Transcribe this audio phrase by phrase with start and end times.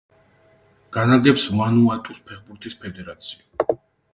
[0.97, 3.79] განაგებს ვანუატუს ფეხბურთის ფედერაცია.